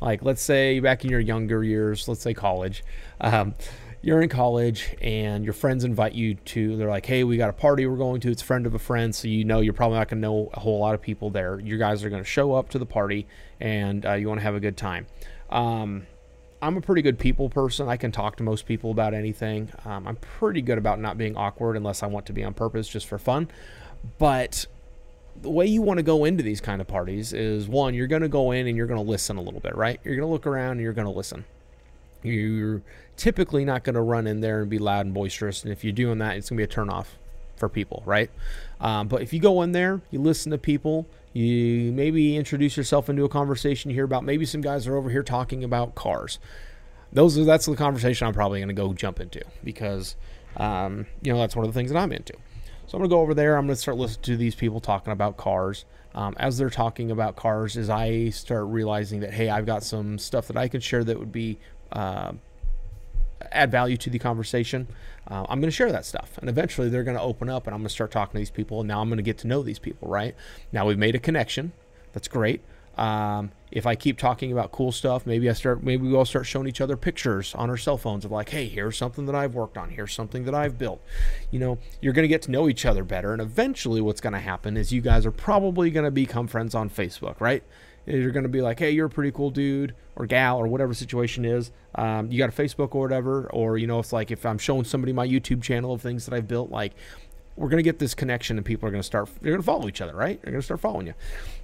Like 0.01 0.23
let's 0.23 0.41
say 0.41 0.81
back 0.81 1.05
in 1.05 1.11
your 1.11 1.21
younger 1.21 1.63
years, 1.63 2.09
let's 2.09 2.23
say 2.23 2.33
college. 2.33 2.83
Um, 3.21 3.55
you're 4.01 4.23
in 4.23 4.31
college 4.31 4.97
and 5.03 5.45
your 5.45 5.53
friends 5.53 5.85
invite 5.85 6.13
you 6.13 6.35
to 6.37 6.77
they're 6.77 6.89
like 6.89 7.05
hey 7.05 7.25
we 7.25 7.37
got 7.37 7.51
a 7.51 7.53
party 7.53 7.85
we're 7.85 7.97
going 7.97 8.21
to 8.21 8.31
it's 8.31 8.43
a 8.43 8.45
friend 8.45 8.65
of 8.65 8.73
a 8.73 8.79
friend 8.79 9.13
so 9.13 9.27
you 9.27 9.45
know 9.45 9.59
you're 9.59 9.73
probably 9.73 9.99
not 9.99 10.09
going 10.09 10.23
to 10.23 10.29
know 10.29 10.49
a 10.55 10.61
whole 10.61 10.79
lot 10.79 10.95
of 10.95 11.03
people 11.03 11.31
there 11.31 11.59
you 11.59 11.77
guys 11.77 12.05
are 12.05 12.09
going 12.09 12.23
to 12.23 12.29
show 12.29 12.55
up 12.55 12.69
to 12.69 12.79
the 12.79 12.87
party 12.87 13.27
and 13.59 14.07
uh, 14.07 14.13
you 14.13 14.29
want 14.29 14.39
to 14.39 14.45
have 14.45 14.55
a 14.55 14.61
good 14.61 14.77
time 14.77 15.05
um, 15.51 16.07
i'm 16.63 16.77
a 16.77 16.81
pretty 16.81 17.03
good 17.03 17.19
people 17.19 17.49
person 17.49 17.89
i 17.89 17.97
can 17.97 18.13
talk 18.13 18.37
to 18.37 18.43
most 18.43 18.67
people 18.67 18.91
about 18.91 19.15
anything 19.15 19.71
um, 19.85 20.07
i'm 20.07 20.17
pretty 20.17 20.63
good 20.63 20.79
about 20.79 20.99
not 20.99 21.19
being 21.19 21.37
awkward 21.37 21.77
unless 21.77 22.03
i 22.03 22.07
want 22.07 22.27
to 22.27 22.33
be 22.33 22.45
on 22.45 22.55
purpose 22.55 22.89
just 22.89 23.07
for 23.07 23.19
fun 23.19 23.49
but 24.19 24.67
the 25.41 25.51
way 25.51 25.67
you 25.67 25.83
want 25.83 25.99
to 25.99 26.03
go 26.03 26.25
into 26.25 26.43
these 26.43 26.61
kind 26.61 26.81
of 26.81 26.87
parties 26.87 27.33
is 27.33 27.69
one 27.69 27.95
you're 27.95 28.07
going 28.09 28.23
to 28.23 28.29
go 28.29 28.51
in 28.51 28.67
and 28.67 28.77
you're 28.77 28.87
going 28.87 29.03
to 29.03 29.09
listen 29.09 29.37
a 29.37 29.43
little 29.43 29.61
bit 29.61 29.77
right 29.77 30.01
you're 30.05 30.17
going 30.17 30.27
to 30.27 30.33
look 30.33 30.47
around 30.47 30.73
and 30.73 30.81
you're 30.81 30.93
going 30.93 31.07
to 31.07 31.13
listen 31.13 31.45
you're 32.23 32.83
typically 33.17 33.65
not 33.65 33.85
going 33.85 33.95
to 33.95 34.01
run 34.01 34.27
in 34.27 34.41
there 34.41 34.63
and 34.63 34.71
be 34.71 34.79
loud 34.79 35.07
and 35.07 35.15
boisterous. 35.15 35.63
And 35.63 35.73
if 35.73 35.85
you're 35.85 35.93
doing 35.93 36.19
that, 36.19 36.37
it's 36.37 36.51
going 36.51 36.59
to 36.59 36.67
be 36.67 36.73
a 36.73 36.75
turnoff 36.75 37.07
for 37.57 37.69
people, 37.69 38.03
right? 38.07 38.31
Um, 38.81 39.09
but 39.09 39.23
if 39.23 39.33
you 39.33 39.41
go 39.41 39.63
in 39.63 39.73
there, 39.73 40.01
you 40.11 40.21
listen 40.21 40.53
to 40.53 40.59
people, 40.59 41.07
you 41.39 41.93
maybe 41.93 42.37
introduce 42.37 42.77
yourself 42.77 43.09
into 43.09 43.25
a 43.25 43.29
conversation, 43.29 43.91
here 43.91 44.05
about 44.05 44.25
maybe 44.25 44.45
some 44.45 44.61
guys 44.61 44.87
are 44.87 44.97
over 44.97 45.11
here 45.11 45.23
talking 45.23 45.63
about 45.63 45.95
cars. 45.95 46.39
Those 47.13 47.39
are, 47.39 47.45
that's 47.45 47.67
the 47.67 47.77
conversation 47.77 48.27
I'm 48.27 48.35
probably 48.35 48.59
going 48.59 48.69
to 48.69 48.75
go 48.75 48.93
jump 48.93 49.21
into 49.21 49.43
because 49.63 50.17
um, 50.57 51.07
you 51.23 51.33
know 51.33 51.39
that's 51.39 51.55
one 51.55 51.65
of 51.65 51.73
the 51.73 51.79
things 51.79 51.91
that 51.93 51.99
I'm 51.99 52.13
into. 52.13 52.35
So 52.87 52.97
I'm 52.97 53.01
going 53.01 53.11
to 53.11 53.15
go 53.15 53.21
over 53.21 53.35
there. 53.35 53.57
I'm 53.57 53.67
going 53.67 53.77
to 53.77 53.81
start 53.81 53.99
listening 53.99 54.25
to 54.25 54.37
these 54.37 54.55
people 54.55 54.81
talking 54.81 55.13
about 55.13 55.37
cars. 55.37 55.85
Um, 56.15 56.35
as 56.39 56.59
they're 56.59 56.71
talking 56.71 57.11
about 57.11 57.37
cars, 57.37 57.77
as 57.77 57.91
I 57.91 58.31
start 58.31 58.67
realizing 58.67 59.21
that 59.21 59.33
hey, 59.33 59.49
I've 59.49 59.67
got 59.67 59.85
some 59.85 60.19
stuff 60.19 60.49
that 60.49 60.57
I 60.57 60.67
could 60.67 60.83
share 60.83 61.05
that 61.05 61.19
would 61.19 61.33
be 61.33 61.59
uh, 61.93 62.33
add 63.53 63.71
value 63.71 63.97
to 63.97 64.11
the 64.11 64.19
conversation, 64.19 64.89
uh, 65.29 65.47
I'm 65.49 65.61
going 65.61 65.71
to 65.71 65.77
share 65.77 65.93
that 65.93 66.05
stuff. 66.05 66.39
And 66.39 66.49
eventually 66.49 66.89
they're 66.89 67.05
going 67.05 67.17
to 67.17 67.23
open 67.23 67.49
up 67.49 67.67
and 67.67 67.75
I'm 67.75 67.81
going 67.81 67.89
to 67.89 67.95
start 67.95 68.11
talking 68.11 68.33
to 68.33 68.39
these 68.39 68.51
people. 68.51 68.81
And 68.81 68.89
now 68.89 69.01
I'm 69.01 69.09
going 69.09 69.19
to 69.19 69.23
get 69.23 69.39
to 69.39 69.47
know 69.47 69.63
these 69.63 69.79
people, 69.79 70.09
right? 70.09 70.35
Now 70.73 70.87
we've 70.87 70.99
made 70.99 71.15
a 71.15 71.19
connection. 71.19 71.73
That's 72.13 72.29
great. 72.29 72.63
Um, 72.97 73.53
if 73.71 73.87
I 73.87 73.95
keep 73.95 74.19
talking 74.19 74.51
about 74.51 74.73
cool 74.73 74.91
stuff, 74.91 75.25
maybe 75.25 75.49
I 75.49 75.53
start, 75.53 75.85
maybe 75.85 76.09
we 76.09 76.17
all 76.17 76.25
start 76.25 76.47
showing 76.47 76.67
each 76.67 76.81
other 76.81 76.97
pictures 76.97 77.55
on 77.55 77.71
our 77.71 77.77
cell 77.77 77.97
phones 77.97 78.25
of 78.25 78.33
like, 78.33 78.49
hey, 78.49 78.67
here's 78.67 78.97
something 78.97 79.27
that 79.27 79.37
I've 79.37 79.55
worked 79.55 79.79
on. 79.79 79.91
Here's 79.91 80.13
something 80.13 80.45
that 80.47 80.55
I've 80.55 80.79
built. 80.79 81.01
You 81.53 81.61
know, 81.61 81.79
you're 82.01 82.13
going 82.13 82.25
to 82.25 82.29
get 82.29 82.43
to 82.43 82.51
know 82.51 82.69
each 82.69 82.85
other 82.85 83.05
better. 83.05 83.33
And 83.33 83.41
eventually 83.41 84.01
what's 84.01 84.21
going 84.21 84.33
to 84.33 84.41
happen 84.41 84.77
is 84.77 84.93
you 84.93 85.01
guys 85.01 85.25
are 85.25 85.31
probably 85.31 85.91
going 85.91 86.07
to 86.07 86.11
become 86.11 86.49
friends 86.49 86.75
on 86.75 86.91
Facebook, 86.91 87.41
right? 87.41 87.63
You're 88.09 88.31
going 88.31 88.45
to 88.45 88.49
be 88.49 88.63
like, 88.63 88.79
hey, 88.79 88.91
you're 88.91 89.07
a 89.07 89.11
pretty 89.11 89.33
cool 89.33 89.51
dude 89.51 89.95
or 90.17 90.27
gal 90.27 90.57
or 90.57 90.67
whatever 90.67 90.95
situation 90.95 91.45
is. 91.45 91.71
Um, 91.95 92.31
you 92.33 92.39
got 92.39 92.49
a 92.49 92.53
Facebook 92.53 92.95
or 92.95 93.03
whatever, 93.03 93.49
or 93.51 93.77
you 93.77 93.87
know, 93.87 93.99
it's 93.99 94.13
like 94.13 94.31
if 94.31 94.47
I'm 94.47 94.59
showing 94.59 94.85
somebody 94.85 95.13
my 95.13 95.27
YouTube 95.27 95.63
channel 95.63 95.93
of 95.93 96.01
things 96.01 96.25
that 96.25 96.35
I've 96.35 96.49
built, 96.49 96.71
like 96.71 96.95
we're 97.59 97.69
going 97.69 97.79
to 97.79 97.85
get 97.85 97.99
this 97.99 98.15
connection 98.15 98.57
and 98.57 98.65
people 98.65 98.89
are 98.89 98.91
going 98.91 99.03
to 99.03 99.07
start 99.07 99.29
they're 99.43 99.53
going 99.53 99.61
to 99.61 99.67
follow 99.67 99.89
each 99.89 100.01
other 100.01 100.15
right? 100.15 100.41
They're 100.41 100.53
going 100.53 100.61
to 100.61 100.65
start 100.65 100.81
following 100.81 101.09
you. 101.09 101.15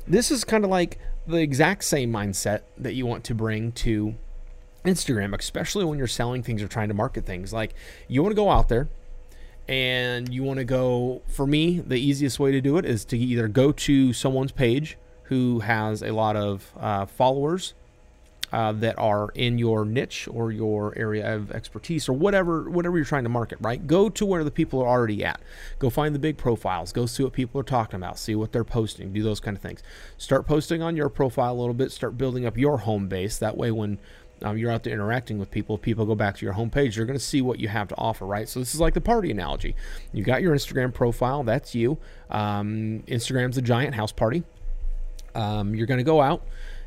This 0.07 0.31
is 0.31 0.45
kind 0.45 0.65
of 0.65 0.71
like 0.71 0.99
the 1.27 1.37
exact 1.37 1.85
same 1.85 2.13
mindset 2.13 2.63
that 2.77 2.95
you 2.95 3.07
want 3.07 3.25
to 3.25 3.35
bring 3.35 3.73
to 3.73 4.15
instagram 4.85 5.35
especially 5.39 5.83
when 5.83 5.97
you're 5.97 6.07
selling 6.07 6.43
things 6.43 6.63
or 6.63 6.69
trying 6.69 6.89
to 6.89 6.95
market 6.95 7.25
things. 7.25 7.53
Like 7.53 7.75
you 8.09 8.23
want 8.23 8.33
to 8.33 8.37
go 8.37 8.51
out 8.51 8.69
there 8.69 8.89
and 9.67 10.35
you 10.35 10.43
want 10.43 10.59
to 10.59 10.65
go 10.65 11.23
for 11.27 11.47
me 11.47 11.79
the 11.79 11.97
easiest 11.97 12.39
way 12.39 12.51
to 12.53 12.61
do 12.61 12.77
it 12.77 12.85
is 12.85 13.05
to 13.07 13.17
either 13.17 13.49
go 13.49 13.73
to 13.73 14.13
someone's 14.13 14.53
page 14.53 14.99
who 15.25 15.61
has 15.61 16.03
a 16.03 16.13
lot 16.13 16.37
of 16.37 16.73
uh, 16.79 17.07
followers 17.07 17.75
uh, 18.55 18.71
that 18.71 18.97
are 18.99 19.31
in 19.35 19.59
your 19.59 19.85
niche 19.85 20.29
or 20.31 20.53
your 20.53 20.97
area 20.97 21.35
of 21.35 21.51
expertise 21.51 22.09
or 22.09 22.13
whatever 22.13 22.71
whatever 22.71 22.97
you're 22.97 23.05
trying 23.05 23.25
to 23.25 23.29
market 23.29 23.59
right? 23.61 23.85
Go 23.87 24.09
to 24.09 24.25
where 24.25 24.45
the 24.45 24.51
people 24.51 24.81
are 24.81 24.87
already 24.87 25.25
at. 25.25 25.41
Go 25.81 25.91
find 25.91 26.15
the 26.15 26.21
big 26.21 26.37
profiles. 26.37 26.93
Go 26.93 27.07
see 27.07 27.25
what 27.25 27.33
people 27.33 27.61
are 27.61 27.65
talking 27.65 27.97
about. 27.97 28.17
See 28.17 28.37
what 28.37 28.53
they're 28.53 28.63
posting. 28.63 29.13
Do 29.13 29.25
those 29.25 29.41
kind 29.41 29.57
of 29.57 29.63
things. 29.63 29.83
Start 30.19 30.47
posting 30.47 30.83
on 30.83 30.97
your 30.97 31.09
profile 31.09 31.53
a 31.53 31.59
little 31.59 31.75
bit. 31.75 31.91
Start 31.91 32.17
building 32.17 32.47
up 32.47 32.57
your 32.57 32.79
home 32.79 33.09
base. 33.09 33.39
That 33.39 33.57
way 33.57 33.73
when 33.73 33.99
um, 34.43 34.57
you're 34.57 34.71
out 34.71 34.85
there 34.85 34.93
interacting 34.93 35.39
with 35.39 35.51
people 35.51 35.77
people 35.77 36.07
go 36.07 36.15
back 36.15 36.37
to 36.37 36.45
your 36.45 36.55
homepage. 36.55 36.95
They're 36.95 37.07
going 37.07 37.19
to 37.19 37.25
see 37.25 37.43
what 37.43 37.59
you 37.59 37.67
have 37.67 37.89
to 37.89 37.97
offer 37.99 38.25
right? 38.25 38.49
So 38.49 38.61
this 38.61 38.73
is 38.73 38.81
like 38.81 38.95
the 38.95 39.01
party 39.01 39.33
analogy. 39.33 39.75
You 40.13 40.23
got 40.23 40.43
your 40.43 40.55
instagram 40.55 40.95
profile. 40.95 41.43
That's 41.43 41.75
you. 41.75 41.99
Um, 42.31 43.03
instagram's 43.09 43.59
a 43.59 43.63
giant 43.63 43.97
house 43.97 44.13
party 44.13 44.45
um, 45.35 45.75
you're 45.75 45.87
going 45.87 45.99
to 45.99 46.05
go 46.05 46.21
out 46.21 46.43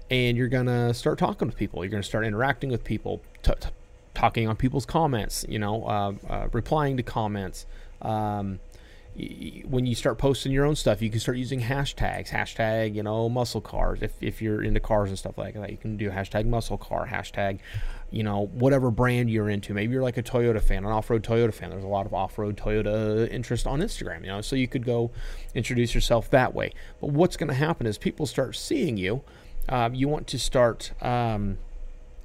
and 0.09 0.38
you're 0.38 0.47
going 0.47 0.67
to 0.67 0.94
start 0.94 1.17
talking 1.17 1.47
with 1.47 1.57
people. 1.57 1.83
You're 1.83 1.91
going 1.91 2.03
to 2.03 2.07
start 2.07 2.25
interacting 2.25 2.69
with 2.69 2.83
people, 2.83 3.21
t- 3.44 3.53
t- 3.59 3.69
talking 4.13 4.47
on 4.47 4.55
people's 4.55 4.85
comments, 4.85 5.45
you 5.47 5.59
know, 5.59 5.83
uh, 5.85 6.13
uh, 6.29 6.47
replying 6.51 6.97
to 6.97 7.03
comments. 7.03 7.65
Um, 8.01 8.59
when 9.65 9.88
you 9.88 9.95
start 9.95 10.19
posting 10.19 10.51
your 10.51 10.63
own 10.63 10.75
stuff, 10.75 11.01
you 11.01 11.09
can 11.09 11.19
start 11.19 11.38
using 11.38 11.61
hashtags. 11.61 12.29
Hashtag, 12.29 12.94
you 12.94 13.01
know, 13.01 13.27
muscle 13.27 13.61
cars. 13.61 13.99
If, 14.03 14.13
if 14.21 14.41
you're 14.41 14.61
into 14.61 14.79
cars 14.79 15.09
and 15.09 15.17
stuff 15.17 15.38
like 15.38 15.55
that, 15.55 15.71
you 15.71 15.77
can 15.77 15.97
do 15.97 16.11
hashtag 16.11 16.45
muscle 16.45 16.77
car, 16.77 17.07
hashtag, 17.07 17.59
you 18.09 18.24
know, 18.24 18.48
whatever 18.54 18.89
brand 18.89 19.30
you're 19.30 19.50
into. 19.50 19.74
Maybe 19.74 19.94
you're 19.94 20.04
like 20.04 20.18
a 20.18 20.24
Toyota 20.24 20.62
fan, 20.62 20.86
an 20.86 20.92
off 20.92 21.09
road 21.09 21.24
Toyota 21.24 21.54
fan. 21.54 21.69
There's 21.69 21.83
a 21.83 21.88
lot 21.88 22.06
of 22.06 22.14
off 22.14 22.37
road 22.37 22.56
Toyota 22.56 23.30
interest 23.30 23.68
on 23.68 23.81
Instagram, 23.81 24.21
you 24.21 24.28
know, 24.28 24.42
so 24.42 24.56
you 24.56 24.68
could 24.68 24.85
go 24.85 25.11
introduce 25.54 25.94
yourself 25.94 26.30
that 26.30 26.54
way. 26.54 26.71
But 27.02 27.11
what's 27.11 27.35
going 27.35 27.49
to 27.49 27.56
happen 27.56 27.85
is 27.85 27.97
people 27.97 28.26
start 28.26 28.56
seeing 28.56 28.97
you 28.97 29.23
um, 29.69 29.94
you 29.94 30.07
want 30.07 30.28
to 30.28 30.40
start 30.40 30.92
um, 31.02 31.57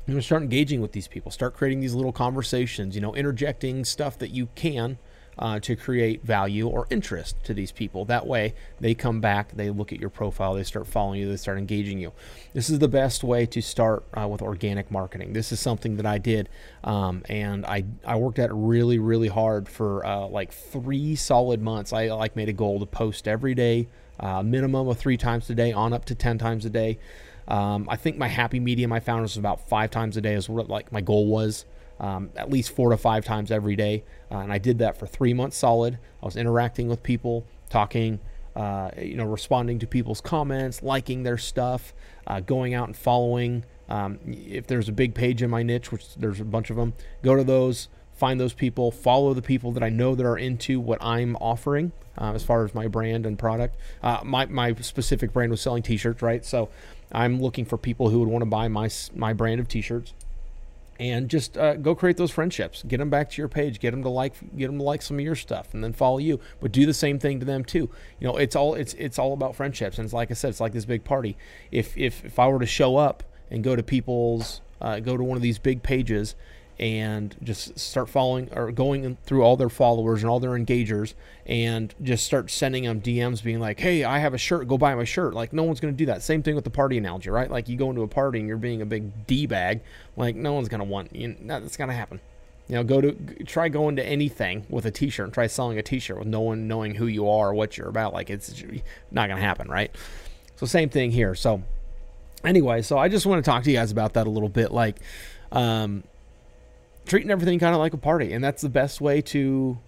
you 0.06 0.14
to 0.14 0.22
start 0.22 0.42
engaging 0.42 0.80
with 0.80 0.92
these 0.92 1.08
people 1.08 1.30
start 1.30 1.54
creating 1.54 1.80
these 1.80 1.94
little 1.94 2.12
conversations 2.12 2.94
you 2.94 3.00
know 3.00 3.14
interjecting 3.14 3.84
stuff 3.84 4.18
that 4.18 4.30
you 4.30 4.48
can 4.54 4.98
uh, 5.42 5.58
to 5.58 5.74
create 5.74 6.22
value 6.22 6.68
or 6.68 6.86
interest 6.88 7.34
to 7.42 7.52
these 7.52 7.72
people. 7.72 8.04
That 8.04 8.28
way 8.28 8.54
they 8.78 8.94
come 8.94 9.20
back 9.20 9.50
they 9.56 9.70
look 9.70 9.92
at 9.92 9.98
your 9.98 10.08
profile 10.08 10.54
they 10.54 10.62
start 10.62 10.86
following 10.86 11.20
you 11.20 11.28
they 11.28 11.36
start 11.36 11.58
engaging 11.58 11.98
you. 11.98 12.12
This 12.54 12.70
is 12.70 12.78
the 12.78 12.86
best 12.86 13.24
way 13.24 13.44
to 13.46 13.60
start 13.60 14.04
uh, 14.16 14.28
with 14.28 14.40
organic 14.40 14.88
marketing. 14.90 15.32
This 15.32 15.50
is 15.50 15.58
something 15.58 15.96
that 15.96 16.06
i 16.06 16.16
did 16.16 16.48
um, 16.84 17.24
and 17.28 17.66
I, 17.66 17.84
I 18.06 18.16
worked 18.16 18.38
at 18.38 18.50
it 18.50 18.54
really 18.54 19.00
really 19.00 19.26
hard 19.26 19.68
for 19.68 20.06
uh, 20.06 20.28
like 20.28 20.52
three 20.52 21.16
solid 21.16 21.60
months. 21.60 21.92
I 21.92 22.06
like 22.12 22.36
made 22.36 22.48
a 22.48 22.52
goal 22.52 22.78
to 22.78 22.86
post 22.86 23.26
every 23.26 23.56
day 23.56 23.88
uh, 24.20 24.44
minimum 24.44 24.86
of 24.86 24.96
three 24.96 25.16
times 25.16 25.50
a 25.50 25.54
day 25.56 25.72
on 25.72 25.92
up 25.92 26.04
to 26.04 26.14
10 26.14 26.38
times 26.38 26.64
a 26.64 26.70
day. 26.70 26.98
Um, 27.48 27.88
I 27.90 27.96
think 27.96 28.16
my 28.16 28.28
happy 28.28 28.60
medium 28.60 28.92
I 28.92 29.00
found 29.00 29.22
was 29.22 29.36
about 29.36 29.68
five 29.68 29.90
times 29.90 30.16
a 30.16 30.20
day 30.20 30.34
is 30.34 30.48
what 30.48 30.68
like 30.68 30.92
my 30.92 31.00
goal 31.00 31.26
was. 31.26 31.64
Um, 32.00 32.30
at 32.34 32.50
least 32.50 32.74
four 32.74 32.90
to 32.90 32.96
five 32.96 33.24
times 33.24 33.52
every 33.52 33.76
day, 33.76 34.02
uh, 34.30 34.38
and 34.38 34.52
I 34.52 34.58
did 34.58 34.78
that 34.78 34.98
for 34.98 35.06
three 35.06 35.32
months 35.32 35.56
solid. 35.56 35.98
I 36.20 36.26
was 36.26 36.36
interacting 36.36 36.88
with 36.88 37.02
people, 37.04 37.46
talking, 37.70 38.18
uh, 38.56 38.90
you 38.98 39.16
know, 39.16 39.24
responding 39.24 39.78
to 39.78 39.86
people's 39.86 40.20
comments, 40.20 40.82
liking 40.82 41.22
their 41.22 41.38
stuff, 41.38 41.94
uh, 42.26 42.40
going 42.40 42.74
out 42.74 42.88
and 42.88 42.96
following. 42.96 43.64
Um, 43.88 44.18
if 44.26 44.66
there's 44.66 44.88
a 44.88 44.92
big 44.92 45.14
page 45.14 45.42
in 45.42 45.50
my 45.50 45.62
niche, 45.62 45.92
which 45.92 46.14
there's 46.16 46.40
a 46.40 46.44
bunch 46.44 46.70
of 46.70 46.76
them, 46.76 46.94
go 47.22 47.36
to 47.36 47.44
those, 47.44 47.88
find 48.14 48.40
those 48.40 48.54
people, 48.54 48.90
follow 48.90 49.34
the 49.34 49.42
people 49.42 49.72
that 49.72 49.82
I 49.82 49.88
know 49.88 50.14
that 50.14 50.24
are 50.26 50.38
into 50.38 50.80
what 50.80 50.98
I'm 51.02 51.36
offering 51.36 51.92
uh, 52.18 52.32
as 52.34 52.44
far 52.44 52.64
as 52.64 52.74
my 52.74 52.86
brand 52.86 53.26
and 53.26 53.38
product. 53.38 53.76
Uh, 54.02 54.20
my 54.24 54.46
my 54.46 54.74
specific 54.76 55.32
brand 55.32 55.50
was 55.50 55.60
selling 55.60 55.82
T-shirts, 55.82 56.22
right? 56.22 56.44
So 56.44 56.68
I'm 57.10 57.40
looking 57.40 57.64
for 57.64 57.76
people 57.76 58.10
who 58.10 58.20
would 58.20 58.28
want 58.28 58.42
to 58.42 58.46
buy 58.46 58.68
my 58.68 58.90
my 59.14 59.32
brand 59.32 59.60
of 59.60 59.68
T-shirts, 59.68 60.14
and 61.02 61.28
just 61.28 61.58
uh, 61.58 61.74
go 61.74 61.94
create 61.94 62.16
those 62.16 62.30
friendships. 62.30 62.84
Get 62.86 62.98
them 62.98 63.10
back 63.10 63.30
to 63.30 63.42
your 63.42 63.48
page. 63.48 63.80
Get 63.80 63.90
them 63.90 64.02
to 64.04 64.08
like 64.08 64.34
get 64.56 64.68
them 64.68 64.78
to 64.78 64.84
like 64.84 65.02
some 65.02 65.18
of 65.18 65.24
your 65.24 65.34
stuff, 65.34 65.74
and 65.74 65.82
then 65.82 65.92
follow 65.92 66.18
you. 66.18 66.38
But 66.60 66.70
do 66.70 66.86
the 66.86 66.94
same 66.94 67.18
thing 67.18 67.40
to 67.40 67.46
them 67.46 67.64
too. 67.64 67.90
You 68.20 68.28
know, 68.28 68.36
it's 68.36 68.54
all 68.54 68.74
it's 68.74 68.94
it's 68.94 69.18
all 69.18 69.32
about 69.32 69.56
friendships. 69.56 69.98
And 69.98 70.04
it's 70.04 70.14
like 70.14 70.30
I 70.30 70.34
said, 70.34 70.50
it's 70.50 70.60
like 70.60 70.72
this 70.72 70.84
big 70.84 71.04
party. 71.04 71.36
If 71.72 71.98
if 71.98 72.24
if 72.24 72.38
I 72.38 72.46
were 72.46 72.60
to 72.60 72.66
show 72.66 72.96
up 72.96 73.24
and 73.50 73.64
go 73.64 73.74
to 73.74 73.82
people's 73.82 74.60
uh, 74.80 75.00
go 75.00 75.16
to 75.16 75.24
one 75.24 75.36
of 75.36 75.42
these 75.42 75.58
big 75.58 75.82
pages 75.82 76.34
and 76.78 77.36
just 77.42 77.78
start 77.78 78.08
following 78.08 78.48
or 78.52 78.72
going 78.72 79.16
through 79.24 79.42
all 79.42 79.56
their 79.56 79.68
followers 79.68 80.22
and 80.22 80.30
all 80.30 80.40
their 80.40 80.52
engagers 80.52 81.14
and 81.46 81.94
just 82.02 82.24
start 82.24 82.50
sending 82.50 82.84
them 82.84 83.00
DMs 83.00 83.42
being 83.42 83.60
like, 83.60 83.78
hey, 83.78 84.04
I 84.04 84.18
have 84.18 84.34
a 84.34 84.38
shirt, 84.38 84.68
go 84.68 84.78
buy 84.78 84.94
my 84.94 85.04
shirt. 85.04 85.34
Like, 85.34 85.52
no 85.52 85.62
one's 85.62 85.80
going 85.80 85.94
to 85.94 85.98
do 85.98 86.06
that. 86.06 86.22
Same 86.22 86.42
thing 86.42 86.54
with 86.54 86.64
the 86.64 86.70
party 86.70 86.98
analogy, 86.98 87.30
right? 87.30 87.50
Like, 87.50 87.68
you 87.68 87.76
go 87.76 87.90
into 87.90 88.02
a 88.02 88.08
party 88.08 88.38
and 88.38 88.48
you're 88.48 88.56
being 88.56 88.82
a 88.82 88.86
big 88.86 89.26
D 89.26 89.46
bag, 89.46 89.82
like, 90.16 90.34
no 90.34 90.52
one's 90.54 90.68
going 90.68 90.80
to 90.80 90.84
want 90.84 91.14
you. 91.14 91.36
Know, 91.40 91.60
That's 91.60 91.76
going 91.76 91.90
to 91.90 91.96
happen. 91.96 92.20
You 92.68 92.76
know, 92.76 92.84
go 92.84 93.00
to 93.00 93.12
try 93.44 93.68
going 93.68 93.96
to 93.96 94.04
anything 94.06 94.66
with 94.68 94.86
a 94.86 94.90
T-shirt 94.90 95.24
and 95.24 95.34
try 95.34 95.46
selling 95.46 95.78
a 95.78 95.82
T-shirt 95.82 96.18
with 96.18 96.28
no 96.28 96.40
one 96.40 96.68
knowing 96.68 96.94
who 96.94 97.06
you 97.06 97.28
are 97.28 97.50
or 97.50 97.54
what 97.54 97.76
you're 97.76 97.88
about. 97.88 98.12
Like, 98.14 98.30
it's 98.30 98.62
not 99.10 99.28
going 99.28 99.40
to 99.40 99.44
happen, 99.44 99.68
right? 99.68 99.94
So, 100.56 100.66
same 100.66 100.88
thing 100.88 101.10
here. 101.10 101.34
So, 101.34 101.62
anyway, 102.44 102.82
so 102.82 102.98
I 102.98 103.08
just 103.08 103.26
want 103.26 103.44
to 103.44 103.50
talk 103.50 103.64
to 103.64 103.70
you 103.70 103.76
guys 103.76 103.90
about 103.90 104.14
that 104.14 104.26
a 104.26 104.30
little 104.30 104.48
bit. 104.48 104.70
Like, 104.70 105.00
um, 105.50 106.04
treating 107.06 107.30
everything 107.30 107.58
kind 107.58 107.74
of 107.74 107.80
like 107.80 107.92
a 107.94 107.98
party, 107.98 108.32
and 108.32 108.42
that's 108.42 108.62
the 108.62 108.68
best 108.68 109.00
way 109.00 109.20
to 109.22 109.78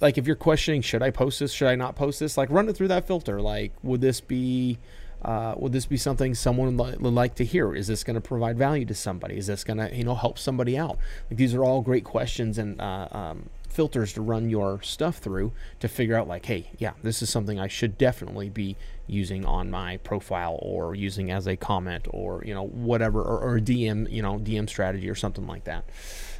like 0.00 0.18
if 0.18 0.26
you're 0.26 0.36
questioning 0.36 0.82
should 0.82 1.02
I 1.02 1.10
post 1.10 1.40
this, 1.40 1.52
should 1.52 1.68
I 1.68 1.74
not 1.74 1.96
post 1.96 2.20
this, 2.20 2.36
like 2.36 2.50
run 2.50 2.68
it 2.68 2.76
through 2.76 2.88
that 2.88 3.06
filter. 3.06 3.40
Like, 3.40 3.72
would 3.82 4.00
this 4.00 4.20
be 4.20 4.78
uh, 5.22 5.54
would 5.56 5.72
this 5.72 5.86
be 5.86 5.96
something 5.96 6.34
someone 6.34 6.76
would 6.76 7.14
like 7.14 7.34
to 7.36 7.44
hear? 7.44 7.74
Is 7.74 7.86
this 7.86 8.04
going 8.04 8.14
to 8.14 8.20
provide 8.20 8.58
value 8.58 8.84
to 8.84 8.94
somebody? 8.94 9.36
Is 9.36 9.46
this 9.46 9.64
going 9.64 9.78
to 9.78 9.94
you 9.94 10.04
know 10.04 10.14
help 10.14 10.38
somebody 10.38 10.76
out? 10.76 10.98
Like 11.30 11.38
these 11.38 11.54
are 11.54 11.64
all 11.64 11.80
great 11.82 12.04
questions 12.04 12.58
and 12.58 12.80
uh, 12.80 13.08
um, 13.10 13.48
filters 13.68 14.12
to 14.14 14.20
run 14.20 14.48
your 14.48 14.80
stuff 14.82 15.18
through 15.18 15.52
to 15.80 15.88
figure 15.88 16.16
out 16.16 16.28
like, 16.28 16.46
hey, 16.46 16.70
yeah, 16.78 16.92
this 17.02 17.22
is 17.22 17.30
something 17.30 17.58
I 17.60 17.68
should 17.68 17.98
definitely 17.98 18.48
be 18.48 18.76
using 19.06 19.44
on 19.44 19.70
my 19.70 19.98
profile 19.98 20.58
or 20.62 20.94
using 20.94 21.30
as 21.30 21.46
a 21.46 21.56
comment 21.56 22.06
or 22.10 22.42
you 22.44 22.52
know 22.52 22.66
whatever 22.66 23.22
or, 23.22 23.38
or 23.38 23.60
DM 23.60 24.10
you 24.10 24.22
know 24.22 24.38
DM 24.38 24.68
strategy 24.68 25.08
or 25.08 25.14
something 25.14 25.46
like 25.46 25.64
that. 25.64 25.84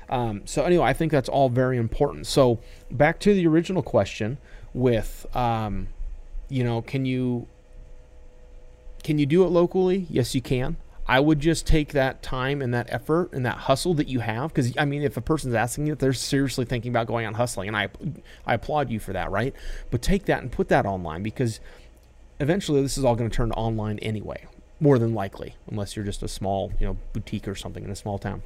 Um, 0.09 0.43
so 0.45 0.65
anyway, 0.65 0.85
I 0.85 0.93
think 0.93 1.13
that's 1.13 1.29
all 1.29 1.49
very 1.49 1.79
important. 1.79 2.27
So 2.27 2.61
back 2.91 3.19
to 3.21 3.35
the 3.35 3.47
original 3.47 3.83
question 3.83 4.39
with, 4.73 5.27
um, 5.35 5.89
you 6.49 6.63
know, 6.63 6.83
can 6.83 7.05
you 7.05 7.49
can 9.03 9.19
you 9.19 9.27
do 9.27 9.45
it 9.45 9.49
locally? 9.49 10.07
Yes, 10.11 10.35
you 10.35 10.41
can. 10.41 10.77
I 11.09 11.21
would 11.21 11.41
just 11.41 11.67
take 11.67 11.93
that 11.93 12.23
time 12.23 12.61
and 12.61 12.75
that 12.75 12.87
effort 12.91 13.33
and 13.33 13.47
that 13.47 13.57
hustle 13.59 13.95
that 13.95 14.09
you 14.09 14.21
have 14.21 14.53
because 14.53 14.77
I 14.77 14.85
mean 14.85 15.03
if 15.03 15.17
a 15.17 15.21
person's 15.21 15.55
asking 15.55 15.87
you 15.87 15.95
they're 15.95 16.13
seriously 16.13 16.65
thinking 16.65 16.91
about 16.91 17.07
going 17.07 17.27
on 17.27 17.35
hustling 17.35 17.69
and 17.69 17.77
I 17.77 17.89
I 18.47 18.55
applaud 18.55 18.91
you 18.91 18.99
for 18.99 19.13
that 19.13 19.31
right 19.31 19.55
but 19.91 20.03
take 20.03 20.25
that 20.27 20.43
and 20.43 20.51
put 20.51 20.69
that 20.69 20.87
online 20.87 21.23
because 21.23 21.61
eventually 22.41 22.83
this 22.83 22.99
is 22.99 23.05
all 23.05 23.15
going 23.15 23.31
to 23.31 23.37
turn 23.37 23.53
online 23.53 23.99
anyway 24.01 24.47
more 24.81 24.99
than 24.99 25.15
likely 25.15 25.55
unless 25.71 25.97
you're 25.97 26.05
just 26.05 26.23
a 26.23 26.29
small 26.29 26.73
you 26.81 26.87
know 26.87 26.97
boutique 27.13 27.47
or 27.47 27.55
something 27.55 27.85
in 27.85 27.91
a 27.91 27.97
small 27.97 28.19
town 28.19 28.43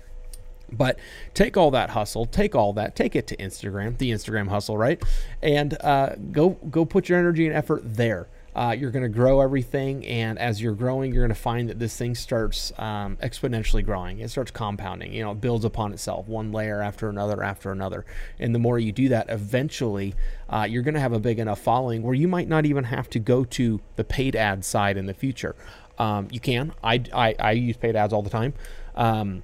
but 0.72 0.98
take 1.34 1.56
all 1.56 1.70
that 1.72 1.90
hustle, 1.90 2.26
take 2.26 2.54
all 2.54 2.72
that, 2.74 2.94
take 2.94 3.16
it 3.16 3.26
to 3.28 3.36
Instagram, 3.38 3.98
the 3.98 4.12
Instagram 4.12 4.48
hustle, 4.48 4.78
right? 4.78 5.02
And 5.42 5.76
uh, 5.82 6.14
go 6.30 6.50
go 6.50 6.84
put 6.84 7.08
your 7.08 7.18
energy 7.18 7.46
and 7.46 7.54
effort 7.54 7.82
there. 7.84 8.28
Uh, 8.54 8.74
you're 8.76 8.90
going 8.90 9.04
to 9.04 9.08
grow 9.08 9.40
everything, 9.40 10.04
and 10.06 10.38
as 10.38 10.60
you're 10.60 10.74
growing, 10.74 11.14
you're 11.14 11.22
going 11.22 11.34
to 11.34 11.40
find 11.40 11.68
that 11.68 11.78
this 11.78 11.96
thing 11.96 12.14
starts 12.14 12.72
um, 12.78 13.16
exponentially 13.22 13.84
growing. 13.84 14.18
It 14.18 14.30
starts 14.30 14.50
compounding. 14.50 15.12
You 15.12 15.22
know, 15.22 15.30
it 15.32 15.40
builds 15.40 15.64
upon 15.64 15.92
itself, 15.92 16.26
one 16.26 16.50
layer 16.50 16.82
after 16.82 17.08
another 17.08 17.42
after 17.44 17.70
another. 17.70 18.04
And 18.40 18.52
the 18.54 18.58
more 18.58 18.78
you 18.78 18.90
do 18.90 19.08
that, 19.10 19.26
eventually, 19.28 20.14
uh, 20.48 20.66
you're 20.68 20.82
going 20.82 20.94
to 20.94 21.00
have 21.00 21.12
a 21.12 21.20
big 21.20 21.38
enough 21.38 21.60
following 21.60 22.02
where 22.02 22.14
you 22.14 22.26
might 22.26 22.48
not 22.48 22.66
even 22.66 22.84
have 22.84 23.08
to 23.10 23.20
go 23.20 23.44
to 23.44 23.80
the 23.94 24.04
paid 24.04 24.34
ad 24.34 24.64
side 24.64 24.96
in 24.96 25.06
the 25.06 25.14
future. 25.14 25.54
Um, 25.98 26.28
you 26.32 26.40
can. 26.40 26.72
I, 26.82 27.04
I, 27.12 27.34
I 27.38 27.52
use 27.52 27.76
paid 27.76 27.94
ads 27.94 28.12
all 28.12 28.22
the 28.22 28.30
time, 28.30 28.54
um, 28.96 29.42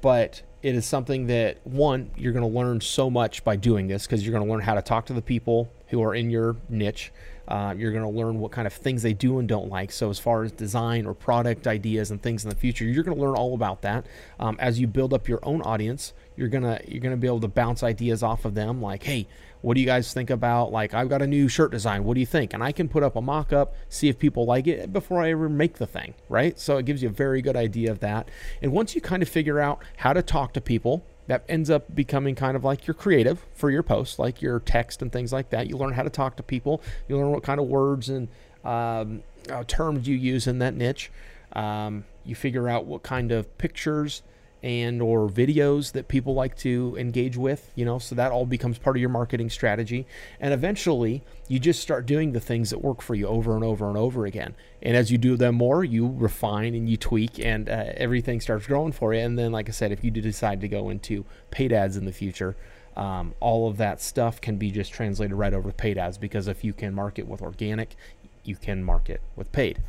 but 0.00 0.42
it 0.62 0.74
is 0.74 0.84
something 0.84 1.26
that 1.28 1.64
one 1.64 2.10
you're 2.16 2.32
going 2.32 2.48
to 2.48 2.58
learn 2.58 2.80
so 2.80 3.08
much 3.08 3.44
by 3.44 3.56
doing 3.56 3.86
this 3.86 4.06
because 4.06 4.24
you're 4.24 4.32
going 4.32 4.44
to 4.44 4.50
learn 4.50 4.60
how 4.60 4.74
to 4.74 4.82
talk 4.82 5.06
to 5.06 5.12
the 5.12 5.22
people 5.22 5.70
who 5.88 6.02
are 6.02 6.14
in 6.14 6.30
your 6.30 6.56
niche. 6.68 7.12
Uh, 7.46 7.74
you're 7.78 7.92
going 7.92 8.04
to 8.04 8.10
learn 8.10 8.38
what 8.38 8.52
kind 8.52 8.66
of 8.66 8.72
things 8.74 9.02
they 9.02 9.14
do 9.14 9.38
and 9.38 9.48
don't 9.48 9.70
like. 9.70 9.90
So 9.90 10.10
as 10.10 10.18
far 10.18 10.42
as 10.42 10.52
design 10.52 11.06
or 11.06 11.14
product 11.14 11.66
ideas 11.66 12.10
and 12.10 12.20
things 12.20 12.44
in 12.44 12.50
the 12.50 12.56
future 12.56 12.84
you're 12.84 13.04
going 13.04 13.16
to 13.16 13.22
learn 13.22 13.36
all 13.36 13.54
about 13.54 13.82
that. 13.82 14.06
Um, 14.38 14.56
as 14.58 14.78
you 14.78 14.86
build 14.86 15.14
up 15.14 15.28
your 15.28 15.40
own 15.42 15.62
audience 15.62 16.12
you're 16.38 16.48
going 16.48 16.62
to 16.62 16.80
you're 16.86 17.00
going 17.00 17.14
to 17.14 17.20
be 17.20 17.26
able 17.26 17.40
to 17.40 17.48
bounce 17.48 17.82
ideas 17.82 18.22
off 18.22 18.44
of 18.44 18.54
them 18.54 18.80
like 18.80 19.02
hey 19.02 19.26
what 19.60 19.74
do 19.74 19.80
you 19.80 19.86
guys 19.86 20.12
think 20.12 20.30
about 20.30 20.72
like 20.72 20.94
I've 20.94 21.08
got 21.08 21.22
a 21.22 21.26
new 21.26 21.48
shirt 21.48 21.70
design 21.70 22.04
what 22.04 22.14
do 22.14 22.20
you 22.20 22.26
think? 22.26 22.54
And 22.54 22.62
I 22.62 22.72
can 22.72 22.88
put 22.88 23.02
up 23.02 23.16
a 23.16 23.20
mock-up 23.20 23.74
see 23.88 24.08
if 24.08 24.18
people 24.18 24.44
like 24.44 24.66
it 24.66 24.92
before 24.92 25.22
I 25.22 25.30
ever 25.30 25.48
make 25.48 25.78
the 25.78 25.86
thing 25.86 26.14
right? 26.28 26.58
So 26.58 26.78
it 26.78 26.86
gives 26.86 27.02
you 27.02 27.08
a 27.08 27.12
very 27.12 27.42
good 27.42 27.56
idea 27.56 27.90
of 27.90 28.00
that. 28.00 28.28
And 28.62 28.72
once 28.72 28.94
you 28.94 29.00
kind 29.00 29.22
of 29.22 29.28
figure 29.28 29.60
out 29.60 29.82
how 29.98 30.12
to 30.12 30.22
talk 30.22 30.52
to 30.54 30.60
people 30.60 31.04
that 31.28 31.44
ends 31.48 31.68
up 31.68 31.94
becoming 31.94 32.34
kind 32.34 32.56
of 32.56 32.64
like 32.64 32.86
your 32.86 32.94
creative 32.94 33.44
for 33.54 33.70
your 33.70 33.82
posts 33.82 34.18
like 34.18 34.42
your 34.42 34.60
text 34.60 35.02
and 35.02 35.12
things 35.12 35.32
like 35.32 35.50
that. 35.50 35.68
You 35.68 35.76
learn 35.76 35.92
how 35.92 36.02
to 36.02 36.10
talk 36.10 36.36
to 36.36 36.42
people. 36.42 36.82
You 37.06 37.18
learn 37.18 37.30
what 37.30 37.42
kind 37.42 37.60
of 37.60 37.66
words 37.66 38.08
and 38.08 38.28
um, 38.64 39.22
uh, 39.50 39.62
terms 39.64 40.08
you 40.08 40.16
use 40.16 40.46
in 40.46 40.58
that 40.58 40.74
niche. 40.74 41.10
Um, 41.52 42.04
you 42.24 42.34
figure 42.34 42.68
out 42.68 42.86
what 42.86 43.02
kind 43.02 43.30
of 43.30 43.56
pictures 43.58 44.22
and 44.62 45.00
or 45.00 45.28
videos 45.28 45.92
that 45.92 46.08
people 46.08 46.34
like 46.34 46.56
to 46.56 46.96
engage 46.98 47.36
with 47.36 47.70
you 47.76 47.84
know 47.84 47.98
so 47.98 48.14
that 48.14 48.32
all 48.32 48.44
becomes 48.44 48.78
part 48.78 48.96
of 48.96 49.00
your 49.00 49.10
marketing 49.10 49.50
strategy. 49.50 50.06
And 50.40 50.52
eventually 50.52 51.22
you 51.46 51.58
just 51.58 51.80
start 51.80 52.06
doing 52.06 52.32
the 52.32 52.40
things 52.40 52.70
that 52.70 52.78
work 52.78 53.00
for 53.00 53.14
you 53.14 53.26
over 53.26 53.54
and 53.54 53.64
over 53.64 53.88
and 53.88 53.96
over 53.96 54.26
again. 54.26 54.54
And 54.82 54.96
as 54.96 55.12
you 55.12 55.18
do 55.18 55.36
them 55.36 55.54
more 55.54 55.84
you 55.84 56.12
refine 56.16 56.74
and 56.74 56.88
you 56.88 56.96
tweak 56.96 57.38
and 57.38 57.68
uh, 57.68 57.84
everything 57.96 58.40
starts 58.40 58.66
growing 58.66 58.92
for 58.92 59.14
you. 59.14 59.20
And 59.20 59.38
then 59.38 59.52
like 59.52 59.68
i 59.68 59.72
said 59.72 59.92
if 59.92 60.02
you 60.02 60.10
do 60.10 60.20
decide 60.20 60.60
to 60.62 60.68
go 60.68 60.90
into 60.90 61.24
paid 61.50 61.72
ads 61.72 61.96
in 61.96 62.04
the 62.04 62.12
future 62.12 62.56
um, 62.96 63.34
all 63.38 63.68
of 63.68 63.76
that 63.76 64.00
stuff 64.00 64.40
can 64.40 64.56
be 64.56 64.72
just 64.72 64.92
translated 64.92 65.36
right 65.36 65.54
over 65.54 65.70
to 65.70 65.74
paid 65.74 65.98
ads 65.98 66.18
because 66.18 66.48
if 66.48 66.64
you 66.64 66.72
can 66.72 66.92
market 66.94 67.28
with 67.28 67.42
organic 67.42 67.94
you 68.42 68.56
can 68.56 68.82
market 68.82 69.20
with 69.36 69.52
paid. 69.52 69.80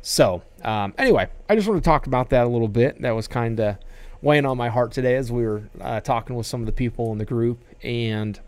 So 0.00 0.42
um, 0.62 0.94
anyway 0.98 1.28
i 1.48 1.56
just 1.56 1.68
want 1.68 1.82
to 1.82 1.84
talk 1.84 2.06
about 2.06 2.30
that 2.30 2.46
a 2.46 2.48
little 2.48 2.68
bit. 2.68 3.02
That 3.02 3.16
was 3.16 3.26
kind 3.26 3.58
of 3.58 3.78
weighing 4.22 4.46
on 4.46 4.56
my 4.56 4.68
heart 4.68 4.92
today 4.92 5.16
as 5.16 5.30
we 5.30 5.42
were 5.42 5.64
uh, 5.80 6.00
talking 6.00 6.36
with 6.36 6.46
some 6.46 6.60
of 6.60 6.66
the 6.66 6.72
people 6.72 7.12
in 7.12 7.18
the 7.18 7.24
group 7.24 7.62
and 7.82 8.40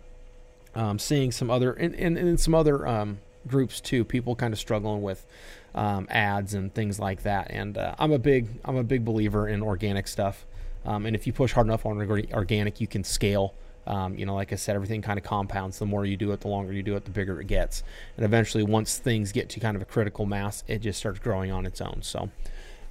um, 0.75 0.99
seeing 0.99 1.33
some 1.33 1.51
other 1.51 1.73
and, 1.73 1.95
and, 1.97 2.17
and 2.17 2.41
some 2.41 2.55
other 2.55 2.87
um, 2.87 3.19
groups 3.47 3.81
too. 3.81 4.05
People 4.05 4.35
kind 4.35 4.53
of 4.53 4.59
struggling 4.59 5.03
with 5.03 5.27
um, 5.75 6.07
ads 6.11 6.55
and 6.55 6.73
things 6.73 6.99
like 6.99 7.23
that. 7.25 7.49
And 7.51 7.77
uh, 7.77 7.95
I'm 7.99 8.13
a 8.13 8.19
big 8.19 8.49
I'm 8.65 8.77
a 8.77 8.85
big 8.85 9.05
believer 9.05 9.49
in 9.49 9.63
organic 9.63 10.09
stuff. 10.09 10.47
Um, 10.85 11.07
and 11.07 11.17
if 11.17 11.27
you 11.27 11.33
push 11.33 11.53
hard 11.53 11.67
enough 11.67 11.87
on 11.87 11.99
organic, 12.33 12.81
you 12.81 12.87
can 12.87 13.05
scale. 13.05 13.55
Um, 13.87 14.17
you 14.17 14.25
know, 14.25 14.35
like 14.35 14.53
I 14.53 14.57
said, 14.57 14.77
everything 14.77 15.03
kind 15.03 15.19
of 15.19 15.25
compounds. 15.25 15.79
The 15.79 15.87
more 15.87 16.07
you 16.07 16.17
do 16.17 16.33
it, 16.33 16.41
the 16.41 16.49
longer 16.49 16.73
you 16.73 16.83
do 16.83 16.97
it, 16.97 17.05
the 17.05 17.11
bigger 17.11 17.41
it 17.41 17.47
gets. 17.47 17.83
And 18.17 18.25
eventually, 18.25 18.63
once 18.63 18.99
things 18.99 19.33
get 19.33 19.49
to 19.51 19.61
kind 19.61 19.77
of 19.77 19.83
a 19.83 19.85
critical 19.85 20.25
mass, 20.25 20.65
it 20.67 20.79
just 20.79 20.99
starts 20.99 21.19
growing 21.19 21.51
on 21.51 21.67
its 21.67 21.81
own. 21.81 21.99
So, 22.03 22.31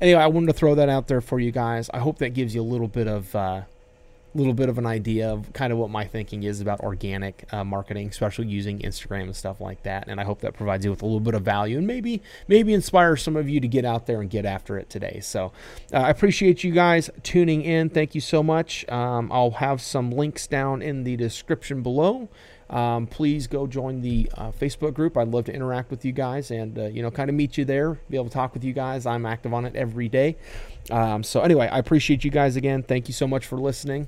anyway, 0.01 0.21
I 0.21 0.27
wanted 0.27 0.47
to 0.47 0.53
throw 0.53 0.75
that 0.75 0.89
out 0.89 1.07
there 1.07 1.21
for 1.21 1.39
you 1.39 1.51
guys. 1.51 1.89
I 1.93 1.99
hope 1.99 2.19
that 2.19 2.33
gives 2.33 2.53
you 2.55 2.61
a 2.61 2.63
little 2.63 2.87
bit 2.87 3.07
of 3.07 3.35
uh, 3.35 3.61
little 4.35 4.53
bit 4.53 4.69
of 4.69 4.77
an 4.77 4.85
idea 4.85 5.29
of 5.29 5.51
kind 5.53 5.71
of 5.71 5.79
what 5.79 5.89
my 5.89 6.05
thinking 6.05 6.43
is 6.43 6.61
about 6.61 6.79
organic 6.81 7.45
uh, 7.53 7.63
marketing, 7.63 8.07
especially 8.07 8.47
using 8.47 8.79
Instagram 8.79 9.23
and 9.23 9.35
stuff 9.35 9.61
like 9.61 9.83
that. 9.83 10.07
And 10.07 10.19
I 10.19 10.23
hope 10.23 10.41
that 10.41 10.53
provides 10.53 10.85
you 10.85 10.91
with 10.91 11.01
a 11.01 11.05
little 11.05 11.19
bit 11.19 11.35
of 11.35 11.43
value 11.43 11.77
and 11.77 11.87
maybe 11.87 12.21
maybe 12.47 12.73
inspire 12.73 13.15
some 13.15 13.35
of 13.35 13.47
you 13.49 13.59
to 13.59 13.67
get 13.67 13.85
out 13.85 14.07
there 14.07 14.21
and 14.21 14.29
get 14.29 14.45
after 14.45 14.77
it 14.77 14.89
today. 14.89 15.19
So 15.21 15.51
uh, 15.93 15.97
I 15.97 16.09
appreciate 16.09 16.63
you 16.63 16.71
guys 16.71 17.09
tuning 17.21 17.61
in. 17.61 17.89
Thank 17.89 18.15
you 18.15 18.21
so 18.21 18.41
much. 18.41 18.87
Um, 18.89 19.31
I'll 19.31 19.51
have 19.51 19.81
some 19.81 20.11
links 20.11 20.47
down 20.47 20.81
in 20.81 21.03
the 21.03 21.15
description 21.15 21.81
below. 21.81 22.29
Um, 22.69 23.05
please 23.05 23.45
go 23.45 23.67
join 23.67 24.01
the 24.01 24.31
uh, 24.35 24.51
Facebook 24.51 24.95
group. 24.95 25.15
I'd 25.15 25.27
love 25.27 25.45
to 25.45 25.53
interact 25.53 25.91
with 25.91 26.03
you 26.03 26.11
guys 26.11 26.49
and 26.49 26.77
uh, 26.79 26.85
you 26.85 27.03
know 27.03 27.11
kind 27.11 27.29
of 27.29 27.35
meet 27.35 27.57
you 27.57 27.65
there, 27.65 27.99
be 28.09 28.17
able 28.17 28.29
to 28.29 28.33
talk 28.33 28.53
with 28.53 28.63
you 28.63 28.73
guys. 28.73 29.05
I'm 29.05 29.25
active 29.25 29.53
on 29.53 29.65
it 29.65 29.75
every 29.75 30.09
day. 30.09 30.37
Um, 30.89 31.23
so 31.23 31.41
anyway, 31.41 31.67
I 31.67 31.77
appreciate 31.77 32.23
you 32.23 32.31
guys 32.31 32.55
again. 32.55 32.81
Thank 32.81 33.07
you 33.07 33.13
so 33.13 33.27
much 33.27 33.45
for 33.45 33.57
listening. 33.57 34.07